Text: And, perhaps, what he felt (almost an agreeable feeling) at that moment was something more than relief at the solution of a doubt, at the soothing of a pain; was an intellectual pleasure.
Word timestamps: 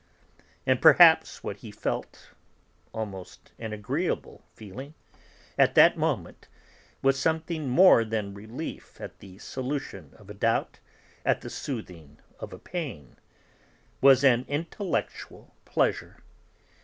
And, 0.65 0.81
perhaps, 0.81 1.43
what 1.43 1.57
he 1.57 1.69
felt 1.69 2.31
(almost 2.91 3.51
an 3.59 3.71
agreeable 3.71 4.41
feeling) 4.55 4.95
at 5.59 5.75
that 5.75 5.95
moment 5.95 6.47
was 7.03 7.19
something 7.19 7.69
more 7.69 8.03
than 8.03 8.33
relief 8.33 8.99
at 8.99 9.19
the 9.19 9.37
solution 9.37 10.15
of 10.17 10.27
a 10.31 10.33
doubt, 10.33 10.79
at 11.23 11.41
the 11.41 11.51
soothing 11.51 12.19
of 12.39 12.51
a 12.51 12.57
pain; 12.57 13.17
was 14.01 14.23
an 14.23 14.43
intellectual 14.47 15.53
pleasure. 15.65 16.17